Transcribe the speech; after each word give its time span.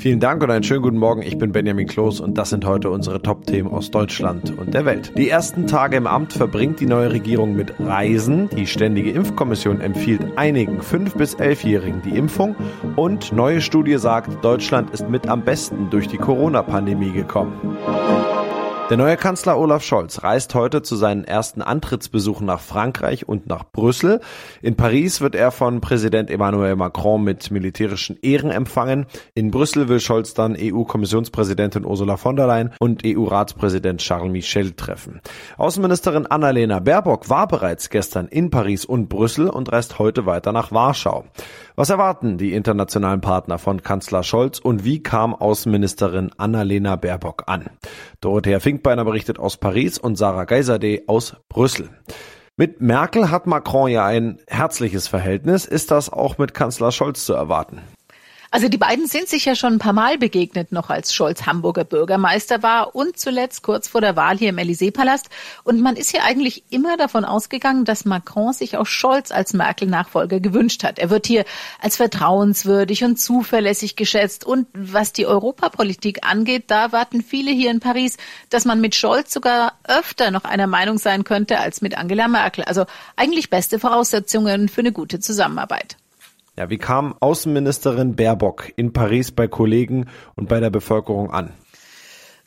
Vielen 0.00 0.20
Dank 0.20 0.42
und 0.44 0.50
einen 0.50 0.62
schönen 0.62 0.82
guten 0.82 0.98
Morgen. 0.98 1.22
Ich 1.22 1.38
bin 1.38 1.50
Benjamin 1.50 1.88
Kloß 1.88 2.20
und 2.20 2.38
das 2.38 2.50
sind 2.50 2.64
heute 2.64 2.90
unsere 2.90 3.20
Top-Themen 3.20 3.68
aus 3.68 3.90
Deutschland 3.90 4.56
und 4.56 4.72
der 4.72 4.84
Welt. 4.84 5.12
Die 5.18 5.28
ersten 5.28 5.66
Tage 5.66 5.96
im 5.96 6.06
Amt 6.06 6.32
verbringt 6.32 6.78
die 6.78 6.86
neue 6.86 7.10
Regierung 7.10 7.56
mit 7.56 7.74
Reisen. 7.80 8.48
Die 8.50 8.68
Ständige 8.68 9.10
Impfkommission 9.10 9.80
empfiehlt 9.80 10.20
einigen 10.36 10.80
5- 10.80 11.16
bis 11.16 11.36
11-Jährigen 11.36 12.02
die 12.02 12.16
Impfung 12.16 12.54
und 12.94 13.32
neue 13.32 13.60
Studie 13.60 13.98
sagt, 13.98 14.44
Deutschland 14.44 14.90
ist 14.90 15.08
mit 15.08 15.28
am 15.28 15.42
besten 15.42 15.90
durch 15.90 16.06
die 16.06 16.18
Corona-Pandemie 16.18 17.10
gekommen. 17.10 17.76
Der 18.90 18.96
neue 18.96 19.18
Kanzler 19.18 19.58
Olaf 19.58 19.82
Scholz 19.82 20.22
reist 20.22 20.54
heute 20.54 20.80
zu 20.80 20.96
seinen 20.96 21.24
ersten 21.24 21.60
Antrittsbesuchen 21.60 22.46
nach 22.46 22.60
Frankreich 22.60 23.28
und 23.28 23.46
nach 23.46 23.70
Brüssel. 23.70 24.20
In 24.62 24.76
Paris 24.76 25.20
wird 25.20 25.34
er 25.34 25.50
von 25.50 25.82
Präsident 25.82 26.30
Emmanuel 26.30 26.74
Macron 26.74 27.22
mit 27.22 27.50
militärischen 27.50 28.16
Ehren 28.22 28.50
empfangen. 28.50 29.04
In 29.34 29.50
Brüssel 29.50 29.90
will 29.90 30.00
Scholz 30.00 30.32
dann 30.32 30.56
EU-Kommissionspräsidentin 30.58 31.84
Ursula 31.84 32.16
von 32.16 32.36
der 32.36 32.46
Leyen 32.46 32.70
und 32.78 33.02
EU-Ratspräsident 33.04 34.00
Charles 34.00 34.32
Michel 34.32 34.72
treffen. 34.72 35.20
Außenministerin 35.58 36.24
Annalena 36.26 36.78
Baerbock 36.80 37.28
war 37.28 37.46
bereits 37.46 37.90
gestern 37.90 38.26
in 38.26 38.48
Paris 38.48 38.86
und 38.86 39.10
Brüssel 39.10 39.50
und 39.50 39.70
reist 39.70 39.98
heute 39.98 40.24
weiter 40.24 40.52
nach 40.52 40.72
Warschau. 40.72 41.26
Was 41.76 41.90
erwarten 41.90 42.38
die 42.38 42.54
internationalen 42.54 43.20
Partner 43.20 43.58
von 43.58 43.82
Kanzler 43.82 44.22
Scholz 44.22 44.58
und 44.58 44.84
wie 44.84 45.02
kam 45.02 45.34
Außenministerin 45.34 46.30
Annalena 46.38 46.96
Baerbock 46.96 47.44
an? 47.46 47.66
Dorothea 48.20 48.60
Finkbeiner 48.60 49.04
berichtet 49.04 49.38
aus 49.38 49.56
Paris 49.56 49.98
und 49.98 50.16
Sarah 50.16 50.44
Geiserde 50.44 51.02
aus 51.06 51.36
Brüssel. 51.48 51.90
Mit 52.56 52.80
Merkel 52.80 53.30
hat 53.30 53.46
Macron 53.46 53.88
ja 53.88 54.04
ein 54.04 54.40
herzliches 54.48 55.06
Verhältnis. 55.06 55.64
Ist 55.64 55.92
das 55.92 56.12
auch 56.12 56.38
mit 56.38 56.54
Kanzler 56.54 56.90
Scholz 56.90 57.24
zu 57.24 57.32
erwarten? 57.32 57.82
Also 58.50 58.68
die 58.68 58.78
beiden 58.78 59.06
sind 59.06 59.28
sich 59.28 59.44
ja 59.44 59.54
schon 59.54 59.74
ein 59.74 59.78
paar 59.78 59.92
Mal 59.92 60.16
begegnet, 60.16 60.72
noch 60.72 60.88
als 60.88 61.12
Scholz 61.12 61.44
Hamburger 61.44 61.84
Bürgermeister 61.84 62.62
war 62.62 62.94
und 62.94 63.18
zuletzt 63.18 63.62
kurz 63.62 63.88
vor 63.88 64.00
der 64.00 64.16
Wahl 64.16 64.38
hier 64.38 64.48
im 64.48 64.56
Élysée-Palast. 64.56 65.28
Und 65.64 65.82
man 65.82 65.96
ist 65.96 66.12
ja 66.12 66.22
eigentlich 66.22 66.64
immer 66.70 66.96
davon 66.96 67.26
ausgegangen, 67.26 67.84
dass 67.84 68.06
Macron 68.06 68.54
sich 68.54 68.78
auch 68.78 68.86
Scholz 68.86 69.32
als 69.32 69.52
Merkel-Nachfolger 69.52 70.40
gewünscht 70.40 70.82
hat. 70.82 70.98
Er 70.98 71.10
wird 71.10 71.26
hier 71.26 71.44
als 71.78 71.96
vertrauenswürdig 71.96 73.04
und 73.04 73.20
zuverlässig 73.20 73.96
geschätzt. 73.96 74.46
Und 74.46 74.66
was 74.72 75.12
die 75.12 75.26
Europapolitik 75.26 76.26
angeht, 76.26 76.64
da 76.68 76.90
warten 76.90 77.22
viele 77.22 77.50
hier 77.50 77.70
in 77.70 77.80
Paris, 77.80 78.16
dass 78.48 78.64
man 78.64 78.80
mit 78.80 78.94
Scholz 78.94 79.30
sogar 79.30 79.74
öfter 79.84 80.30
noch 80.30 80.44
einer 80.44 80.66
Meinung 80.66 80.96
sein 80.96 81.24
könnte 81.24 81.58
als 81.58 81.82
mit 81.82 81.98
Angela 81.98 82.28
Merkel. 82.28 82.64
Also 82.64 82.86
eigentlich 83.14 83.50
beste 83.50 83.78
Voraussetzungen 83.78 84.70
für 84.70 84.80
eine 84.80 84.92
gute 84.92 85.20
Zusammenarbeit. 85.20 85.98
Ja, 86.58 86.68
wie 86.70 86.78
kam 86.78 87.14
Außenministerin 87.20 88.16
Baerbock 88.16 88.72
in 88.74 88.92
Paris 88.92 89.30
bei 89.30 89.46
Kollegen 89.46 90.06
und 90.34 90.48
bei 90.48 90.58
der 90.58 90.70
Bevölkerung 90.70 91.30
an? 91.30 91.50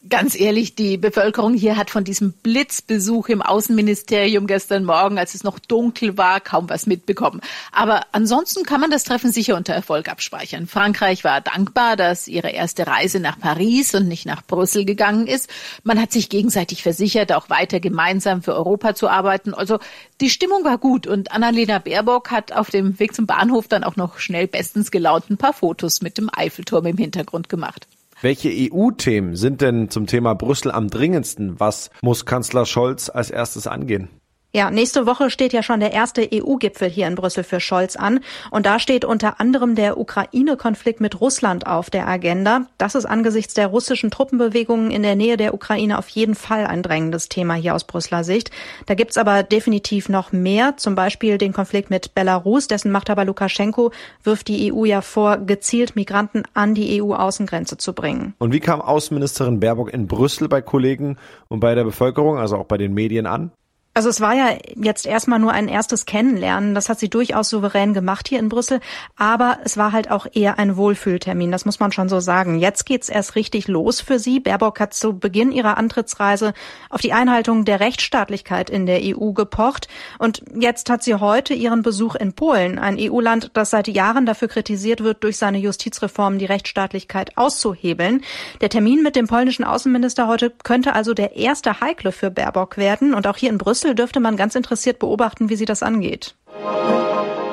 Ganz 0.09 0.39
ehrlich, 0.39 0.73
die 0.73 0.97
Bevölkerung 0.97 1.53
hier 1.53 1.77
hat 1.77 1.91
von 1.91 2.03
diesem 2.03 2.33
Blitzbesuch 2.33 3.29
im 3.29 3.43
Außenministerium 3.43 4.47
gestern 4.47 4.83
Morgen, 4.83 5.19
als 5.19 5.35
es 5.35 5.43
noch 5.43 5.59
dunkel 5.59 6.17
war, 6.17 6.39
kaum 6.41 6.67
was 6.71 6.87
mitbekommen. 6.87 7.39
Aber 7.71 8.07
ansonsten 8.11 8.63
kann 8.63 8.81
man 8.81 8.89
das 8.89 9.03
Treffen 9.03 9.31
sicher 9.31 9.55
unter 9.55 9.75
Erfolg 9.75 10.09
abspeichern. 10.09 10.65
Frankreich 10.65 11.23
war 11.23 11.39
dankbar, 11.39 11.97
dass 11.97 12.27
ihre 12.27 12.49
erste 12.49 12.87
Reise 12.87 13.19
nach 13.19 13.39
Paris 13.39 13.93
und 13.93 14.07
nicht 14.07 14.25
nach 14.25 14.41
Brüssel 14.41 14.85
gegangen 14.85 15.27
ist. 15.27 15.51
Man 15.83 16.01
hat 16.01 16.11
sich 16.11 16.29
gegenseitig 16.29 16.81
versichert, 16.81 17.31
auch 17.31 17.51
weiter 17.51 17.79
gemeinsam 17.79 18.41
für 18.41 18.55
Europa 18.55 18.95
zu 18.95 19.07
arbeiten. 19.07 19.53
Also 19.53 19.77
die 20.19 20.31
Stimmung 20.31 20.63
war 20.63 20.79
gut 20.79 21.05
und 21.05 21.31
Annalena 21.31 21.77
Baerbock 21.77 22.31
hat 22.31 22.53
auf 22.53 22.71
dem 22.71 22.99
Weg 22.99 23.13
zum 23.13 23.27
Bahnhof 23.27 23.67
dann 23.67 23.83
auch 23.83 23.97
noch 23.97 24.17
schnell 24.17 24.47
bestens 24.47 24.89
gelaunt 24.89 25.29
ein 25.29 25.37
paar 25.37 25.53
Fotos 25.53 26.01
mit 26.01 26.17
dem 26.17 26.31
Eiffelturm 26.33 26.87
im 26.87 26.97
Hintergrund 26.97 27.49
gemacht. 27.49 27.85
Welche 28.23 28.49
EU-Themen 28.49 29.35
sind 29.35 29.61
denn 29.61 29.89
zum 29.89 30.05
Thema 30.05 30.35
Brüssel 30.35 30.71
am 30.71 30.89
dringendsten? 30.89 31.59
Was 31.59 31.89
muss 32.03 32.23
Kanzler 32.27 32.67
Scholz 32.67 33.09
als 33.09 33.31
erstes 33.31 33.65
angehen? 33.65 34.09
Ja, 34.53 34.69
nächste 34.69 35.05
Woche 35.05 35.29
steht 35.29 35.53
ja 35.53 35.63
schon 35.63 35.79
der 35.79 35.93
erste 35.93 36.27
EU-Gipfel 36.29 36.89
hier 36.89 37.07
in 37.07 37.15
Brüssel 37.15 37.45
für 37.45 37.61
Scholz 37.61 37.95
an. 37.95 38.19
Und 38.49 38.65
da 38.65 38.79
steht 38.79 39.05
unter 39.05 39.39
anderem 39.39 39.75
der 39.75 39.97
Ukraine-Konflikt 39.97 40.99
mit 40.99 41.21
Russland 41.21 41.67
auf 41.67 41.89
der 41.89 42.05
Agenda. 42.05 42.65
Das 42.77 42.93
ist 42.93 43.05
angesichts 43.05 43.53
der 43.53 43.67
russischen 43.67 44.11
Truppenbewegungen 44.11 44.91
in 44.91 45.03
der 45.03 45.15
Nähe 45.15 45.37
der 45.37 45.53
Ukraine 45.53 45.97
auf 45.97 46.09
jeden 46.09 46.35
Fall 46.35 46.67
ein 46.67 46.83
drängendes 46.83 47.29
Thema 47.29 47.53
hier 47.53 47.73
aus 47.73 47.85
Brüsseler 47.85 48.25
Sicht. 48.25 48.51
Da 48.87 48.93
gibt's 48.93 49.17
aber 49.17 49.43
definitiv 49.43 50.09
noch 50.09 50.33
mehr, 50.33 50.75
zum 50.75 50.95
Beispiel 50.95 51.37
den 51.37 51.53
Konflikt 51.53 51.89
mit 51.89 52.13
Belarus. 52.13 52.67
Dessen 52.67 52.91
Machthaber 52.91 53.23
Lukaschenko 53.23 53.93
wirft 54.21 54.49
die 54.49 54.73
EU 54.73 54.83
ja 54.83 54.99
vor, 54.99 55.37
gezielt 55.37 55.95
Migranten 55.95 56.43
an 56.53 56.75
die 56.75 57.01
EU-Außengrenze 57.01 57.77
zu 57.77 57.93
bringen. 57.93 58.33
Und 58.37 58.51
wie 58.51 58.59
kam 58.59 58.81
Außenministerin 58.81 59.61
Baerbock 59.61 59.93
in 59.93 60.07
Brüssel 60.07 60.49
bei 60.49 60.61
Kollegen 60.61 61.15
und 61.47 61.61
bei 61.61 61.73
der 61.73 61.85
Bevölkerung, 61.85 62.37
also 62.37 62.57
auch 62.57 62.65
bei 62.65 62.77
den 62.77 62.93
Medien 62.93 63.27
an? 63.27 63.51
Also 63.93 64.07
es 64.07 64.21
war 64.21 64.33
ja 64.33 64.57
jetzt 64.75 65.05
erstmal 65.05 65.39
nur 65.39 65.51
ein 65.51 65.67
erstes 65.67 66.05
Kennenlernen. 66.05 66.73
Das 66.75 66.87
hat 66.87 66.97
sie 66.97 67.09
durchaus 67.09 67.49
souverän 67.49 67.93
gemacht 67.93 68.29
hier 68.29 68.39
in 68.39 68.47
Brüssel. 68.47 68.79
Aber 69.17 69.57
es 69.65 69.75
war 69.75 69.91
halt 69.91 70.09
auch 70.09 70.27
eher 70.31 70.57
ein 70.57 70.77
Wohlfühltermin. 70.77 71.51
Das 71.51 71.65
muss 71.65 71.81
man 71.81 71.91
schon 71.91 72.07
so 72.07 72.21
sagen. 72.21 72.57
Jetzt 72.57 72.85
geht's 72.85 73.09
erst 73.09 73.35
richtig 73.35 73.67
los 73.67 73.99
für 73.99 74.17
sie. 74.17 74.39
Baerbock 74.39 74.79
hat 74.79 74.93
zu 74.93 75.19
Beginn 75.19 75.51
ihrer 75.51 75.77
Antrittsreise 75.77 76.53
auf 76.89 77.01
die 77.01 77.11
Einhaltung 77.11 77.65
der 77.65 77.81
Rechtsstaatlichkeit 77.81 78.69
in 78.69 78.85
der 78.85 79.01
EU 79.03 79.33
gepocht. 79.33 79.89
Und 80.19 80.41
jetzt 80.57 80.89
hat 80.89 81.03
sie 81.03 81.15
heute 81.15 81.53
ihren 81.53 81.81
Besuch 81.81 82.15
in 82.15 82.31
Polen, 82.31 82.79
ein 82.79 82.95
EU-Land, 82.97 83.51
das 83.55 83.71
seit 83.71 83.89
Jahren 83.89 84.25
dafür 84.25 84.47
kritisiert 84.47 85.03
wird, 85.03 85.21
durch 85.25 85.35
seine 85.35 85.57
Justizreformen 85.57 86.39
die 86.39 86.45
Rechtsstaatlichkeit 86.45 87.37
auszuhebeln. 87.37 88.21
Der 88.61 88.69
Termin 88.69 89.03
mit 89.03 89.17
dem 89.17 89.27
polnischen 89.27 89.65
Außenminister 89.65 90.27
heute 90.27 90.49
könnte 90.49 90.93
also 90.93 91.13
der 91.13 91.35
erste 91.35 91.81
heikle 91.81 92.13
für 92.13 92.31
Baerbock 92.31 92.77
werden. 92.77 93.13
Und 93.13 93.27
auch 93.27 93.35
hier 93.35 93.49
in 93.49 93.57
Brüssel 93.57 93.80
Brüssel 93.81 93.95
dürfte 93.95 94.19
man 94.19 94.37
ganz 94.37 94.53
interessiert 94.53 94.99
beobachten, 94.99 95.49
wie 95.49 95.55
sie 95.55 95.65
das 95.65 95.81
angeht. 95.81 96.35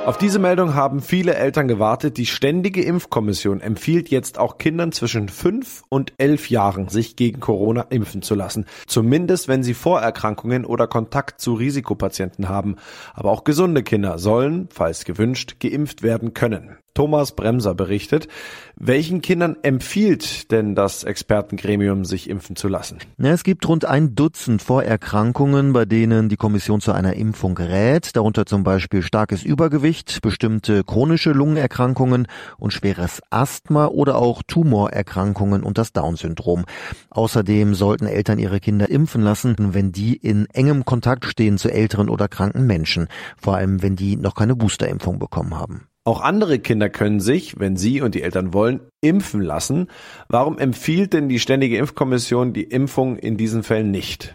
Auf 0.05 0.19
diese 0.19 0.39
Meldung 0.39 0.75
haben 0.75 1.01
viele 1.01 1.35
Eltern 1.35 1.69
gewartet. 1.69 2.19
Die 2.19 2.27
Ständige 2.27 2.83
Impfkommission 2.83 3.63
empfiehlt 3.63 4.11
jetzt 4.11 4.39
auch 4.39 4.59
Kindern 4.59 4.93
zwischen 4.93 5.31
fünf 5.31 5.85
und 5.89 6.13
elf 6.19 6.51
Jahren, 6.51 6.89
sich 6.89 7.17
gegen 7.17 7.41
Corona 7.41 7.87
impfen 7.89 8.21
zu 8.21 8.35
lassen. 8.35 8.67
Zumindest, 8.87 9.49
wenn 9.49 9.63
sie 9.63 9.73
Vorerkrankungen 9.73 10.67
oder 10.67 10.87
Kontakt 10.87 11.41
zu 11.41 11.55
Risikopatienten 11.55 12.51
haben. 12.51 12.77
Aber 13.15 13.31
auch 13.31 13.45
gesunde 13.45 13.83
Kinder 13.83 14.19
sollen, 14.19 14.69
falls 14.71 15.07
gewünscht, 15.07 15.57
geimpft 15.61 16.03
werden 16.03 16.35
können. 16.35 16.77
Thomas 16.99 17.31
Bremser 17.31 17.77
berichtet. 17.77 18.27
Welchen 18.75 19.21
Kindern 19.21 19.57
empfiehlt 19.63 20.51
denn 20.51 20.75
das 20.75 21.05
Expertengremium, 21.05 22.05
sich 22.05 22.29
impfen 22.29 22.57
zu 22.57 22.67
lassen? 22.67 22.99
Es 23.19 23.45
gibt 23.45 23.69
rund 23.69 23.85
ein 23.85 24.17
Dutzend 24.17 24.63
Vorerkrankungen, 24.63 25.73
bei 25.73 25.85
denen 25.85 26.29
die 26.29 26.35
Kommission 26.35 26.81
zu 26.81 26.91
einer 26.91 27.15
Impfung 27.15 27.57
rät, 27.57 28.17
darunter 28.17 28.47
zum 28.47 28.65
Beispiel 28.65 29.03
starkes 29.03 29.45
Übergewicht, 29.45 30.23
bestimmte 30.23 30.83
chronische 30.83 31.31
Lungenerkrankungen 31.31 32.27
und 32.57 32.73
schweres 32.73 33.23
Asthma 33.31 33.87
oder 33.87 34.17
auch 34.17 34.43
Tumorerkrankungen 34.45 35.63
und 35.63 35.79
das 35.79 35.93
Down-Syndrom. 35.93 36.65
Außerdem 37.11 37.75
sollten 37.75 38.07
Eltern 38.07 38.41
ihre 38.41 38.59
Kinder 38.59 38.91
impfen 38.91 39.23
lassen, 39.23 39.55
wenn 39.59 39.93
die 39.93 40.17
in 40.17 40.47
engem 40.47 40.85
Kontakt 40.85 41.27
stehen 41.27 41.59
zu 41.59 41.71
älteren 41.73 42.09
oder 42.09 42.27
kranken 42.27 42.67
Menschen, 42.67 43.07
vor 43.37 43.55
allem 43.55 43.83
wenn 43.83 43.95
die 43.95 44.17
noch 44.17 44.35
keine 44.35 44.57
Boosterimpfung 44.57 45.21
bekommen 45.21 45.57
haben. 45.57 45.88
Auch 46.09 46.23
andere 46.23 46.59
Kinder 46.59 46.89
können 46.89 47.21
sich, 47.21 47.61
wenn 47.61 47.77
sie 47.77 48.01
und 48.01 48.15
die 48.15 48.23
Eltern 48.23 48.55
wollen, 48.55 48.81
impfen 49.03 49.43
lassen. 49.43 49.89
Warum 50.27 50.57
empfiehlt 50.57 51.13
denn 51.13 51.29
die 51.29 51.39
Ständige 51.39 51.77
Impfkommission 51.77 52.55
die 52.55 52.63
Impfung 52.63 53.19
in 53.19 53.37
diesen 53.37 53.63
Fällen 53.63 53.91
nicht? 53.91 54.35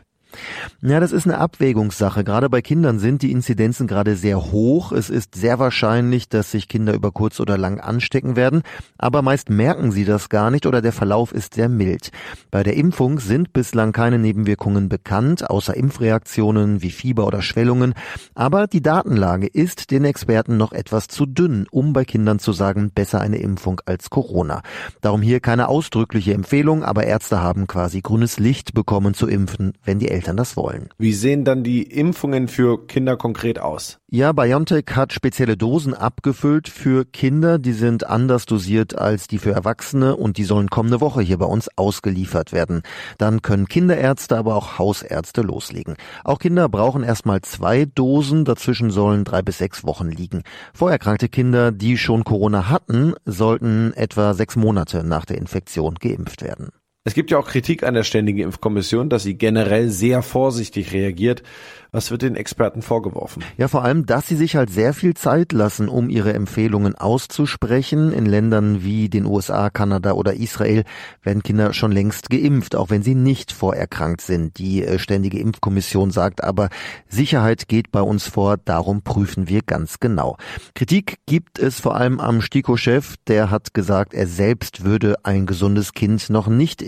Ja, 0.82 1.00
das 1.00 1.12
ist 1.12 1.26
eine 1.26 1.38
Abwägungssache. 1.38 2.24
Gerade 2.24 2.50
bei 2.50 2.62
Kindern 2.62 3.00
sind 3.00 3.22
die 3.22 3.32
Inzidenzen 3.32 3.88
gerade 3.88 4.16
sehr 4.16 4.52
hoch. 4.52 4.92
Es 4.92 5.10
ist 5.10 5.36
sehr 5.36 5.60
wahrscheinlich, 5.60 6.28
dass 6.28 6.52
sich 6.52 6.68
Kinder 6.68 6.94
über 6.94 7.12
kurz 7.12 7.40
oder 7.40 7.58
lang 7.58 7.80
anstecken 7.80 8.36
werden. 8.36 8.64
Aber 8.98 9.22
meist 9.22 9.50
merken 9.50 9.92
sie 9.92 10.06
das 10.06 10.30
gar 10.30 10.52
nicht 10.52 10.66
oder 10.66 10.82
der 10.82 10.92
Verlauf 10.92 11.32
ist 11.32 11.54
sehr 11.54 11.70
mild. 11.70 12.12
Bei 12.52 12.64
der 12.64 12.76
Impfung 12.76 13.20
sind 13.20 13.54
bislang 13.54 13.94
keine 13.94 14.20
Nebenwirkungen 14.20 14.90
bekannt, 14.90 15.50
außer 15.50 15.76
Impfreaktionen 15.76 16.82
wie 16.82 16.92
Fieber 16.92 17.26
oder 17.28 17.42
Schwellungen. 17.42 17.94
Aber 18.36 18.68
die 18.68 18.82
Datenlage 18.82 19.48
ist 19.48 19.92
den 19.92 20.04
Experten 20.04 20.58
noch 20.58 20.74
etwas 20.74 21.08
zu 21.08 21.26
dünn, 21.26 21.68
um 21.72 21.94
bei 21.94 22.04
Kindern 22.04 22.40
zu 22.40 22.52
sagen, 22.52 22.92
besser 22.94 23.22
eine 23.22 23.38
Impfung 23.38 23.82
als 23.86 24.10
Corona. 24.10 24.62
Darum 25.02 25.22
hier 25.22 25.40
keine 25.40 25.70
ausdrückliche 25.70 26.34
Empfehlung, 26.34 26.84
aber 26.84 27.06
Ärzte 27.06 27.42
haben 27.42 27.68
quasi 27.68 28.02
grünes 28.02 28.40
Licht 28.40 28.74
bekommen 28.74 29.14
zu 29.14 29.28
impfen, 29.28 29.74
wenn 29.84 30.00
die 30.00 30.10
Eltern 30.10 30.23
Eltern 30.24 30.38
das 30.38 30.56
wollen. 30.56 30.88
Wie 30.98 31.12
sehen 31.12 31.44
dann 31.44 31.66
die 31.66 31.84
Impfungen 31.84 32.48
für 32.48 32.88
Kinder 32.88 33.18
konkret 33.18 33.60
aus? 33.60 34.00
Ja, 34.10 34.32
BioNTech 34.32 34.86
hat 34.92 35.12
spezielle 35.12 35.58
Dosen 35.58 35.94
abgefüllt 35.94 36.70
für 36.70 37.04
Kinder. 37.04 37.60
Die 37.60 37.74
sind 37.74 38.08
anders 38.08 38.46
dosiert 38.46 38.98
als 38.98 39.28
die 39.28 39.38
für 39.38 39.52
Erwachsene 39.52 40.16
und 40.16 40.38
die 40.38 40.46
sollen 40.46 40.70
kommende 40.70 41.02
Woche 41.02 41.22
hier 41.22 41.40
bei 41.40 41.46
uns 41.46 41.68
ausgeliefert 41.76 42.54
werden. 42.54 42.84
Dann 43.18 43.42
können 43.42 43.68
Kinderärzte, 43.68 44.38
aber 44.38 44.56
auch 44.56 44.80
Hausärzte 44.80 45.42
loslegen. 45.42 45.98
Auch 46.24 46.40
Kinder 46.40 46.70
brauchen 46.70 47.04
erstmal 47.04 47.42
zwei 47.42 47.84
Dosen. 47.84 48.46
Dazwischen 48.46 48.92
sollen 48.92 49.26
drei 49.26 49.42
bis 49.42 49.58
sechs 49.58 49.84
Wochen 49.84 50.08
liegen. 50.08 50.44
Vorerkrankte 50.74 51.28
Kinder, 51.28 51.74
die 51.74 51.98
schon 51.98 52.24
Corona 52.24 52.70
hatten, 52.70 53.14
sollten 53.26 53.92
etwa 53.94 54.34
sechs 54.34 54.56
Monate 54.56 55.04
nach 55.04 55.26
der 55.26 55.38
Infektion 55.38 55.96
geimpft 55.96 56.44
werden. 56.44 56.70
Es 57.06 57.16
gibt 57.16 57.32
ja 57.32 57.38
auch 57.38 57.50
Kritik 57.50 57.84
an 57.84 57.96
der 57.96 58.06
Ständigen 58.06 58.40
Impfkommission, 58.40 59.10
dass 59.10 59.24
sie 59.24 59.38
generell 59.38 59.90
sehr 59.90 60.22
vorsichtig 60.22 60.94
reagiert. 60.94 61.44
Was 61.92 62.10
wird 62.10 62.24
den 62.24 62.36
Experten 62.36 62.82
vorgeworfen? 62.82 63.44
Ja, 63.56 63.68
vor 63.68 63.84
allem, 63.84 64.08
dass 64.08 64.28
sie 64.28 64.36
sich 64.36 64.56
halt 64.56 64.72
sehr 64.72 64.96
viel 64.96 65.14
Zeit 65.14 65.52
lassen, 65.52 65.90
um 65.90 66.10
ihre 66.10 66.34
Empfehlungen 66.34 66.96
auszusprechen. 66.96 68.12
In 68.12 68.26
Ländern 68.26 68.84
wie 68.84 69.10
den 69.10 69.26
USA, 69.26 69.70
Kanada 69.70 70.14
oder 70.14 70.34
Israel 70.34 70.86
werden 71.22 71.44
Kinder 71.44 71.72
schon 71.74 71.92
längst 71.92 72.32
geimpft, 72.32 72.76
auch 72.76 72.90
wenn 72.90 73.04
sie 73.04 73.14
nicht 73.14 73.52
vorerkrankt 73.52 74.22
sind. 74.22 74.58
Die 74.58 74.84
äh, 74.84 74.98
Ständige 74.98 75.38
Impfkommission 75.38 76.10
sagt 76.10 76.44
aber, 76.44 76.70
Sicherheit 77.10 77.68
geht 77.68 77.92
bei 77.92 78.02
uns 78.02 78.26
vor, 78.26 78.58
darum 78.58 79.04
prüfen 79.04 79.48
wir 79.48 79.62
ganz 79.62 80.00
genau. 80.00 80.38
Kritik 80.74 81.18
gibt 81.28 81.60
es 81.60 81.80
vor 81.80 81.96
allem 81.96 82.20
am 82.20 82.42
STIKO-Chef, 82.42 83.18
der 83.28 83.52
hat 83.52 83.76
gesagt, 83.76 84.16
er 84.16 84.26
selbst 84.26 84.84
würde 84.84 85.18
ein 85.24 85.46
gesundes 85.46 85.94
Kind 85.94 86.32
noch 86.32 86.48
nicht. 86.48 86.82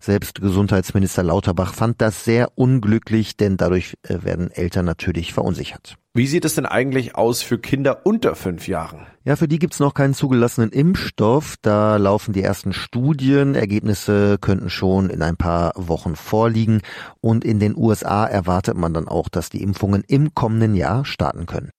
Selbst 0.00 0.40
Gesundheitsminister 0.40 1.22
Lauterbach 1.22 1.74
fand 1.74 2.00
das 2.00 2.24
sehr 2.24 2.52
unglücklich, 2.56 3.36
denn 3.36 3.56
dadurch 3.56 3.94
äh, 4.02 4.22
werden 4.22 4.50
Eltern 4.50 4.84
natürlich 4.84 5.32
verunsichert. 5.32 5.96
Wie 6.14 6.26
sieht 6.26 6.44
es 6.44 6.56
denn 6.56 6.66
eigentlich 6.66 7.14
aus 7.14 7.42
für 7.42 7.58
Kinder 7.58 8.04
unter 8.04 8.34
fünf 8.34 8.66
Jahren? 8.66 9.06
Ja, 9.24 9.36
für 9.36 9.46
die 9.46 9.58
gibt's 9.58 9.78
noch 9.78 9.94
keinen 9.94 10.14
zugelassenen 10.14 10.70
Impfstoff. 10.70 11.56
Da 11.62 11.96
laufen 11.96 12.32
die 12.32 12.42
ersten 12.42 12.72
Studien. 12.72 13.54
Ergebnisse 13.54 14.38
könnten 14.40 14.70
schon 14.70 15.10
in 15.10 15.22
ein 15.22 15.36
paar 15.36 15.72
Wochen 15.76 16.16
vorliegen. 16.16 16.80
Und 17.20 17.44
in 17.44 17.60
den 17.60 17.76
USA 17.76 18.26
erwartet 18.26 18.76
man 18.76 18.94
dann 18.94 19.06
auch, 19.06 19.28
dass 19.28 19.50
die 19.50 19.62
Impfungen 19.62 20.02
im 20.08 20.34
kommenden 20.34 20.74
Jahr 20.74 21.04
starten 21.04 21.46
können. 21.46 21.70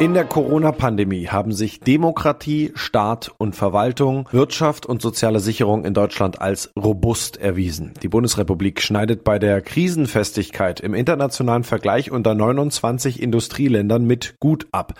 In 0.00 0.14
der 0.14 0.24
Corona-Pandemie 0.24 1.28
haben 1.28 1.52
sich 1.52 1.80
Demokratie, 1.80 2.72
Staat 2.74 3.32
und 3.36 3.54
Verwaltung, 3.54 4.26
Wirtschaft 4.32 4.86
und 4.86 5.02
soziale 5.02 5.40
Sicherung 5.40 5.84
in 5.84 5.92
Deutschland 5.92 6.40
als 6.40 6.72
robust 6.74 7.36
erwiesen. 7.36 7.92
Die 8.02 8.08
Bundesrepublik 8.08 8.80
schneidet 8.80 9.24
bei 9.24 9.38
der 9.38 9.60
Krisenfestigkeit 9.60 10.80
im 10.80 10.94
internationalen 10.94 11.64
Vergleich 11.64 12.10
unter 12.10 12.34
29 12.34 13.20
Industrieländern 13.20 14.06
mit 14.06 14.36
gut 14.40 14.68
ab 14.72 14.94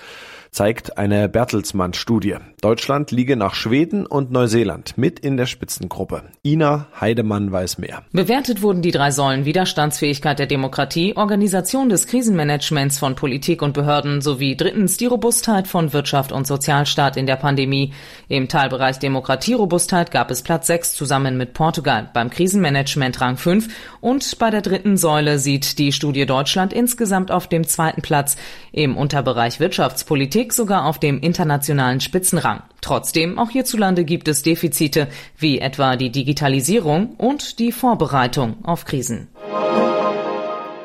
zeigt 0.50 0.98
eine 0.98 1.28
Bertelsmann-Studie. 1.28 2.36
Deutschland 2.60 3.10
liege 3.10 3.36
nach 3.36 3.54
Schweden 3.54 4.04
und 4.04 4.30
Neuseeland 4.30 4.98
mit 4.98 5.18
in 5.18 5.36
der 5.36 5.46
Spitzengruppe. 5.46 6.24
Ina 6.44 6.86
Heidemann 7.00 7.52
weiß 7.52 7.78
mehr. 7.78 8.02
Bewertet 8.12 8.60
wurden 8.60 8.82
die 8.82 8.90
drei 8.90 9.10
Säulen 9.10 9.44
Widerstandsfähigkeit 9.44 10.38
der 10.38 10.46
Demokratie, 10.46 11.16
Organisation 11.16 11.88
des 11.88 12.06
Krisenmanagements 12.06 12.98
von 12.98 13.14
Politik 13.14 13.62
und 13.62 13.72
Behörden 13.72 14.20
sowie 14.20 14.56
drittens 14.56 14.96
die 14.96 15.06
Robustheit 15.06 15.68
von 15.68 15.92
Wirtschaft 15.92 16.32
und 16.32 16.46
Sozialstaat 16.46 17.16
in 17.16 17.26
der 17.26 17.36
Pandemie. 17.36 17.92
Im 18.28 18.48
Teilbereich 18.48 18.98
Demokratierobustheit 18.98 20.10
gab 20.10 20.30
es 20.30 20.42
Platz 20.42 20.66
6 20.66 20.94
zusammen 20.94 21.36
mit 21.36 21.54
Portugal, 21.54 22.10
beim 22.12 22.28
Krisenmanagement 22.30 23.20
Rang 23.20 23.36
5 23.36 23.68
und 24.00 24.38
bei 24.38 24.50
der 24.50 24.62
dritten 24.62 24.96
Säule 24.96 25.38
sieht 25.38 25.78
die 25.78 25.92
Studie 25.92 26.26
Deutschland 26.26 26.72
insgesamt 26.72 27.30
auf 27.30 27.48
dem 27.48 27.66
zweiten 27.66 28.02
Platz. 28.02 28.36
Im 28.72 28.96
Unterbereich 28.96 29.60
Wirtschaftspolitik 29.60 30.39
Politik 30.40 30.54
sogar 30.54 30.86
auf 30.86 30.98
dem 30.98 31.20
internationalen 31.20 32.00
Spitzenrang. 32.00 32.62
Trotzdem, 32.80 33.38
auch 33.38 33.50
hierzulande 33.50 34.06
gibt 34.06 34.26
es 34.26 34.42
Defizite, 34.42 35.08
wie 35.36 35.58
etwa 35.58 35.96
die 35.96 36.10
Digitalisierung 36.10 37.14
und 37.18 37.58
die 37.58 37.72
Vorbereitung 37.72 38.56
auf 38.64 38.86
Krisen. 38.86 39.28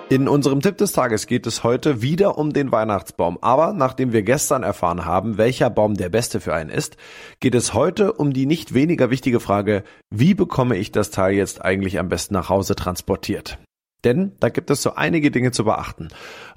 In 0.09 0.27
unserem 0.27 0.59
Tipp 0.59 0.77
des 0.77 0.91
Tages 0.91 1.25
geht 1.25 1.47
es 1.47 1.63
heute 1.63 2.01
wieder 2.01 2.37
um 2.37 2.51
den 2.51 2.73
Weihnachtsbaum. 2.73 3.37
Aber 3.41 3.71
nachdem 3.71 4.11
wir 4.11 4.23
gestern 4.23 4.61
erfahren 4.61 5.05
haben, 5.05 5.37
welcher 5.37 5.69
Baum 5.69 5.93
der 5.95 6.09
beste 6.09 6.41
für 6.41 6.53
einen 6.53 6.69
ist, 6.69 6.97
geht 7.39 7.55
es 7.55 7.73
heute 7.73 8.11
um 8.11 8.33
die 8.33 8.47
nicht 8.47 8.73
weniger 8.73 9.09
wichtige 9.09 9.39
Frage, 9.39 9.85
wie 10.09 10.33
bekomme 10.33 10.75
ich 10.75 10.91
das 10.91 11.11
Teil 11.11 11.33
jetzt 11.33 11.63
eigentlich 11.63 11.97
am 11.97 12.09
besten 12.09 12.33
nach 12.33 12.49
Hause 12.49 12.75
transportiert? 12.75 13.57
Denn 14.05 14.33
da 14.39 14.49
gibt 14.49 14.69
es 14.69 14.81
so 14.81 14.93
einige 14.93 15.31
Dinge 15.31 15.51
zu 15.51 15.65
beachten. 15.65 16.07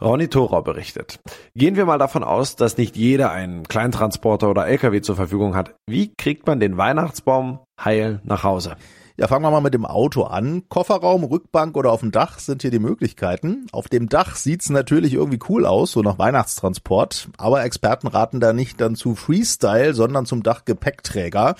Ronny 0.01 0.29
Thorau 0.29 0.63
berichtet. 0.63 1.19
Gehen 1.57 1.77
wir 1.77 1.87
mal 1.87 1.99
davon 1.99 2.23
aus, 2.23 2.55
dass 2.55 2.77
nicht 2.77 2.97
jeder 2.97 3.33
einen 3.33 3.67
Kleintransporter 3.67 4.49
oder 4.51 4.67
LKW 4.69 5.01
zur 5.01 5.17
Verfügung 5.17 5.57
hat. 5.57 5.75
Wie 5.87 6.13
kriegt 6.15 6.47
man 6.47 6.61
den 6.61 6.77
Weihnachtsbaum 6.77 7.61
heil 7.83 8.21
nach 8.23 8.45
Hause? 8.45 8.77
Ja, 9.21 9.27
fangen 9.27 9.45
wir 9.45 9.51
mal 9.51 9.61
mit 9.61 9.75
dem 9.75 9.85
Auto 9.85 10.23
an. 10.23 10.63
Kofferraum, 10.69 11.25
Rückbank 11.25 11.77
oder 11.77 11.91
auf 11.91 12.01
dem 12.01 12.13
Dach 12.13 12.39
sind 12.39 12.63
hier 12.63 12.71
die 12.71 12.79
Möglichkeiten. 12.79 13.67
Auf 13.73 13.89
dem 13.89 14.09
Dach 14.09 14.37
sieht's 14.37 14.71
natürlich 14.71 15.15
irgendwie 15.15 15.41
cool 15.49 15.67
aus, 15.67 15.91
so 15.91 16.03
nach 16.03 16.21
Weihnachtstransport. 16.21 17.31
Aber 17.37 17.65
Experten 17.65 18.07
raten 18.07 18.39
da 18.39 18.53
nicht 18.53 18.81
dann 18.81 18.95
zu 18.95 19.17
Freestyle, 19.17 19.93
sondern 19.93 20.25
zum 20.25 20.45
Dachgepäckträger. 20.45 21.57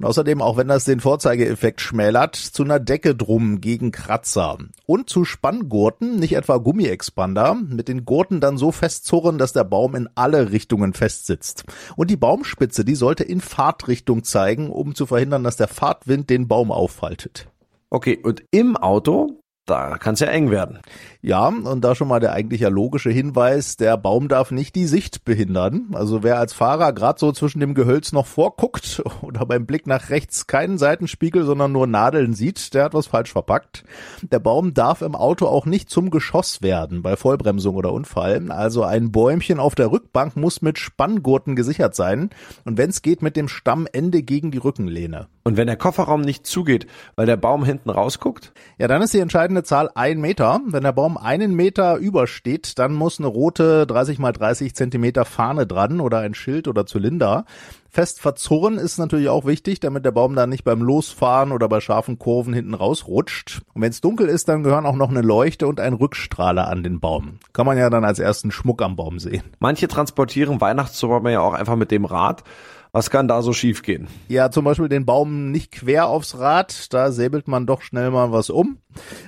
Und 0.00 0.06
außerdem, 0.06 0.40
auch 0.40 0.56
wenn 0.56 0.68
das 0.68 0.86
den 0.86 1.00
Vorzeigeeffekt 1.00 1.82
schmälert, 1.82 2.34
zu 2.34 2.64
einer 2.64 2.80
Decke 2.80 3.14
drum 3.14 3.60
gegen 3.60 3.92
Kratzer. 3.92 4.56
Und 4.86 5.10
zu 5.10 5.26
Spanngurten, 5.26 6.18
nicht 6.18 6.36
etwa 6.36 6.56
Gummiexpander, 6.56 7.54
mit 7.54 7.88
den 7.88 8.06
Gurten 8.06 8.40
dann 8.40 8.56
so 8.56 8.72
festzurren, 8.72 9.36
dass 9.36 9.52
der 9.52 9.64
Baum 9.64 9.94
in 9.94 10.08
alle 10.14 10.52
Richtungen 10.52 10.94
festsitzt. 10.94 11.64
Und 11.96 12.08
die 12.08 12.16
Baumspitze, 12.16 12.82
die 12.82 12.94
sollte 12.94 13.24
in 13.24 13.42
Fahrtrichtung 13.42 14.24
zeigen, 14.24 14.70
um 14.70 14.94
zu 14.94 15.04
verhindern, 15.04 15.44
dass 15.44 15.58
der 15.58 15.68
Fahrtwind 15.68 16.30
den 16.30 16.48
Baum 16.48 16.72
auffaltet. 16.72 17.48
Okay, 17.90 18.18
und 18.22 18.42
im 18.52 18.78
Auto 18.78 19.39
da 19.70 19.96
kann 19.98 20.14
es 20.14 20.20
ja 20.20 20.26
eng 20.26 20.50
werden. 20.50 20.80
Ja, 21.22 21.48
und 21.48 21.82
da 21.82 21.94
schon 21.94 22.08
mal 22.08 22.20
der 22.20 22.32
eigentlich 22.32 22.62
ja 22.62 22.68
logische 22.68 23.10
Hinweis, 23.10 23.76
der 23.76 23.96
Baum 23.96 24.28
darf 24.28 24.50
nicht 24.50 24.74
die 24.74 24.86
Sicht 24.86 25.24
behindern. 25.24 25.88
Also 25.92 26.22
wer 26.22 26.38
als 26.38 26.54
Fahrer 26.54 26.92
gerade 26.92 27.18
so 27.18 27.30
zwischen 27.32 27.60
dem 27.60 27.74
Gehölz 27.74 28.12
noch 28.12 28.26
vorguckt 28.26 29.02
oder 29.22 29.44
beim 29.46 29.66
Blick 29.66 29.86
nach 29.86 30.10
rechts 30.10 30.46
keinen 30.46 30.78
Seitenspiegel, 30.78 31.44
sondern 31.44 31.72
nur 31.72 31.86
Nadeln 31.86 32.32
sieht, 32.32 32.72
der 32.74 32.84
hat 32.84 32.94
was 32.94 33.06
falsch 33.06 33.32
verpackt. 33.32 33.84
Der 34.22 34.38
Baum 34.38 34.74
darf 34.74 35.02
im 35.02 35.14
Auto 35.14 35.46
auch 35.46 35.66
nicht 35.66 35.90
zum 35.90 36.10
Geschoss 36.10 36.62
werden 36.62 37.02
bei 37.02 37.16
Vollbremsung 37.16 37.76
oder 37.76 37.92
Unfall. 37.92 38.50
Also 38.50 38.82
ein 38.82 39.12
Bäumchen 39.12 39.60
auf 39.60 39.74
der 39.74 39.92
Rückbank 39.92 40.36
muss 40.36 40.62
mit 40.62 40.78
Spanngurten 40.78 41.54
gesichert 41.54 41.94
sein 41.94 42.30
und 42.64 42.78
wenn 42.78 42.90
es 42.90 43.02
geht 43.02 43.22
mit 43.22 43.36
dem 43.36 43.48
Stammende 43.48 44.22
gegen 44.22 44.50
die 44.50 44.58
Rückenlehne. 44.58 45.28
Und 45.42 45.56
wenn 45.56 45.66
der 45.66 45.76
Kofferraum 45.76 46.20
nicht 46.20 46.46
zugeht, 46.46 46.86
weil 47.16 47.26
der 47.26 47.36
Baum 47.36 47.64
hinten 47.64 47.90
rausguckt? 47.90 48.52
Ja, 48.78 48.88
dann 48.88 49.02
ist 49.02 49.14
die 49.14 49.20
entscheidende 49.20 49.59
Zahl 49.62 49.90
ein 49.94 50.20
Meter. 50.20 50.60
Wenn 50.66 50.82
der 50.82 50.92
Baum 50.92 51.16
einen 51.16 51.54
Meter 51.54 51.96
übersteht, 51.96 52.78
dann 52.78 52.94
muss 52.94 53.18
eine 53.18 53.28
rote 53.28 53.86
30 53.86 54.18
mal 54.18 54.32
30 54.32 54.74
Zentimeter 54.74 55.24
Fahne 55.24 55.66
dran 55.66 56.00
oder 56.00 56.18
ein 56.18 56.34
Schild 56.34 56.68
oder 56.68 56.86
Zylinder. 56.86 57.44
Fest 57.88 58.20
verzurren 58.20 58.78
ist 58.78 58.98
natürlich 58.98 59.28
auch 59.28 59.46
wichtig, 59.46 59.80
damit 59.80 60.04
der 60.04 60.12
Baum 60.12 60.36
dann 60.36 60.50
nicht 60.50 60.62
beim 60.62 60.80
Losfahren 60.80 61.50
oder 61.50 61.68
bei 61.68 61.80
scharfen 61.80 62.18
Kurven 62.18 62.54
hinten 62.54 62.74
rausrutscht. 62.74 63.62
Und 63.74 63.82
wenn 63.82 63.90
es 63.90 64.00
dunkel 64.00 64.28
ist, 64.28 64.48
dann 64.48 64.62
gehören 64.62 64.86
auch 64.86 64.94
noch 64.94 65.10
eine 65.10 65.22
Leuchte 65.22 65.66
und 65.66 65.80
ein 65.80 65.94
Rückstrahler 65.94 66.68
an 66.68 66.84
den 66.84 67.00
Baum. 67.00 67.40
Kann 67.52 67.66
man 67.66 67.78
ja 67.78 67.90
dann 67.90 68.04
als 68.04 68.20
ersten 68.20 68.52
Schmuck 68.52 68.80
am 68.82 68.94
Baum 68.94 69.18
sehen. 69.18 69.42
Manche 69.58 69.88
transportieren 69.88 70.60
Weihnachtsbäume 70.60 71.32
ja 71.32 71.40
auch 71.40 71.54
einfach 71.54 71.76
mit 71.76 71.90
dem 71.90 72.04
Rad. 72.04 72.44
Was 72.92 73.10
kann 73.10 73.28
da 73.28 73.40
so 73.42 73.52
schiefgehen? 73.52 74.08
Ja, 74.28 74.50
zum 74.50 74.64
Beispiel 74.64 74.88
den 74.88 75.06
Baum 75.06 75.52
nicht 75.52 75.70
quer 75.70 76.08
aufs 76.08 76.38
Rad, 76.38 76.92
da 76.92 77.12
säbelt 77.12 77.46
man 77.46 77.66
doch 77.66 77.82
schnell 77.82 78.10
mal 78.10 78.32
was 78.32 78.50
um. 78.50 78.78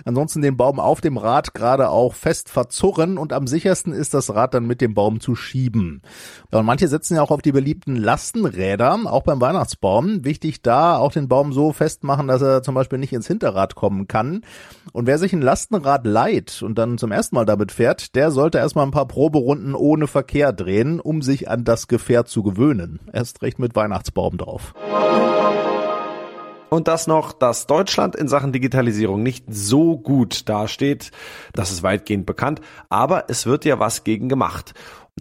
Ansonsten 0.04 0.42
den 0.42 0.56
Baum 0.56 0.80
auf 0.80 1.00
dem 1.00 1.16
Rad 1.16 1.54
gerade 1.54 1.90
auch 1.90 2.14
fest 2.14 2.48
verzurren 2.48 3.18
und 3.18 3.32
am 3.32 3.46
sichersten 3.46 3.92
ist 3.92 4.14
das 4.14 4.34
Rad 4.34 4.54
dann 4.54 4.66
mit 4.66 4.80
dem 4.80 4.94
Baum 4.94 5.20
zu 5.20 5.36
schieben. 5.36 6.02
Ja, 6.52 6.58
und 6.58 6.66
manche 6.66 6.88
setzen 6.88 7.14
ja 7.14 7.22
auch 7.22 7.30
auf 7.30 7.42
die 7.42 7.52
beliebten 7.52 7.94
Lastenräder, 7.94 8.98
auch 9.04 9.22
beim 9.22 9.40
Weihnachtsbaum. 9.40 10.24
Wichtig 10.24 10.62
da 10.62 10.96
auch 10.96 11.12
den 11.12 11.28
Baum 11.28 11.52
so 11.52 11.72
festmachen, 11.72 12.26
dass 12.26 12.42
er 12.42 12.62
zum 12.62 12.74
Beispiel 12.74 12.98
nicht 12.98 13.12
ins 13.12 13.28
Hinterrad 13.28 13.74
kommen 13.74 14.08
kann. 14.08 14.42
Und 14.92 15.06
wer 15.06 15.18
sich 15.18 15.32
ein 15.32 15.42
Lastenrad 15.42 16.06
leiht 16.06 16.62
und 16.62 16.76
dann 16.76 16.98
zum 16.98 17.12
ersten 17.12 17.36
Mal 17.36 17.46
damit 17.46 17.70
fährt, 17.70 18.16
der 18.16 18.32
sollte 18.32 18.58
erstmal 18.58 18.86
ein 18.86 18.90
paar 18.90 19.06
Proberunden 19.06 19.74
ohne 19.74 20.08
Verkehr 20.08 20.52
drehen, 20.52 20.98
um 20.98 21.22
sich 21.22 21.48
an 21.48 21.64
das 21.64 21.86
Gefährt 21.86 22.28
zu 22.28 22.42
gewöhnen. 22.42 22.98
Erst 23.12 23.42
recht 23.42 23.51
mit 23.58 23.74
Weihnachtsbaum 23.74 24.38
drauf. 24.38 24.74
Und 26.72 26.88
das 26.88 27.06
noch, 27.06 27.34
dass 27.34 27.66
Deutschland 27.66 28.16
in 28.16 28.28
Sachen 28.28 28.50
Digitalisierung 28.50 29.22
nicht 29.22 29.44
so 29.46 29.98
gut 29.98 30.48
dasteht, 30.48 31.10
das 31.52 31.70
ist 31.70 31.82
weitgehend 31.82 32.24
bekannt, 32.24 32.62
aber 32.88 33.24
es 33.28 33.44
wird 33.44 33.66
ja 33.66 33.78
was 33.78 34.04
gegen 34.04 34.30
gemacht. 34.30 34.72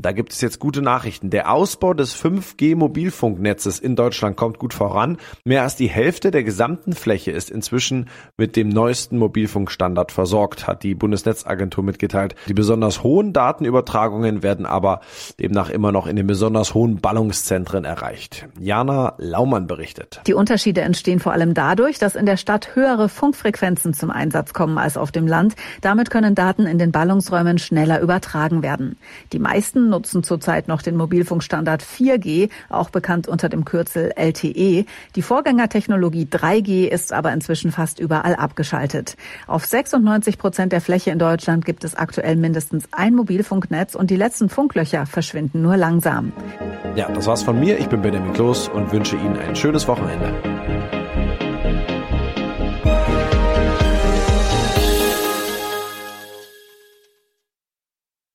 Da 0.01 0.13
gibt 0.13 0.34
es 0.34 0.41
jetzt 0.41 0.58
gute 0.58 0.81
Nachrichten. 0.81 1.29
Der 1.29 1.51
Ausbau 1.51 1.93
des 1.93 2.15
5G-Mobilfunknetzes 2.15 3.77
in 3.77 3.96
Deutschland 3.96 4.36
kommt 4.36 4.58
gut 4.58 4.74
voran. 4.74 5.17
Mehr 5.46 5.62
als 5.62 5.75
die 5.75 5.89
Hälfte 5.89 6.31
der 6.31 6.43
gesamten 6.43 6.93
Fläche 6.93 7.29
ist 7.29 7.51
inzwischen 7.51 8.10
mit 8.36 8.55
dem 8.55 8.70
neuesten 8.70 9.20
Mobilfunkstandard 9.20 10.12
versorgt, 10.12 10.65
hat 10.65 10.81
die 10.81 10.96
Bundesnetzagentur 10.96 11.84
mitgeteilt. 11.84 12.34
Die 12.48 12.55
besonders 12.55 13.03
hohen 13.03 13.31
Datenübertragungen 13.31 14.41
werden 14.41 14.65
aber 14.65 15.01
demnach 15.39 15.70
immer 15.70 15.91
noch 15.91 16.08
in 16.08 16.15
den 16.15 16.25
besonders 16.25 16.74
hohen 16.74 17.00
Ballungszentren 17.00 17.86
erreicht. 17.86 18.48
Jana 18.60 19.13
Laumann 19.20 19.67
berichtet. 19.67 20.22
Die 20.25 20.34
Unterschiede 20.34 20.81
entstehen 20.81 21.20
vor 21.20 21.34
allem 21.34 21.53
dadurch, 21.53 22.00
dass 22.00 22.15
in 22.15 22.25
der 22.25 22.38
Stadt 22.38 22.75
höhere 22.75 23.08
Funkfrequenzen 23.08 23.93
zum 23.93 24.10
Einsatz 24.10 24.53
kommen 24.53 24.79
als 24.79 24.98
auf 24.98 25.12
dem 25.12 25.27
Land. 25.27 25.55
Damit 25.81 26.10
können 26.10 26.34
Daten 26.34 26.65
in 26.65 26.79
den 26.79 26.91
Ballungsräumen 26.91 27.60
schneller 27.60 28.01
übertragen 28.01 28.63
werden. 28.63 28.98
Die 29.31 29.39
meisten 29.39 29.90
nutzen 29.91 30.24
zurzeit 30.24 30.67
noch 30.67 30.81
den 30.81 30.98
Mobilfunkstandard 30.98 31.83
4G, 31.83 32.50
auch 32.69 32.89
bekannt 32.89 33.27
unter 33.27 33.48
dem 33.48 33.63
Kürzel 33.63 34.12
LTE. 34.15 34.86
Die 35.15 35.21
Vorgängertechnologie 35.21 36.25
3G 36.25 36.88
ist 36.88 37.13
aber 37.13 37.31
inzwischen 37.31 37.71
fast 37.71 38.00
überall 38.00 38.36
abgeschaltet. 38.36 39.15
Auf 39.45 39.65
96 39.65 40.39
Prozent 40.39 40.74
der 40.74 40.81
Fläche 40.81 41.12
in 41.12 41.19
Deutschland 41.19 41.63
gibt 41.65 41.83
es 41.83 41.93
aktuell 41.95 42.36
mindestens 42.36 42.86
ein 42.91 43.13
Mobilfunknetz 43.13 43.93
und 43.93 44.10
die 44.10 44.15
letzten 44.15 44.50
Funklöcher 44.50 45.05
verschwinden 45.05 45.62
nur 45.62 45.77
langsam. 45.77 46.33
Ja, 46.95 47.10
das 47.12 47.27
war's 47.27 47.43
von 47.43 47.60
mir. 47.60 47.77
Ich 47.77 47.88
bin 47.88 48.01
Benjamin 48.01 48.33
Kloß 48.33 48.69
und 48.69 48.91
wünsche 48.91 49.15
Ihnen 49.15 49.38
ein 49.38 49.55
schönes 49.55 49.88
Wochenende. 49.88 51.00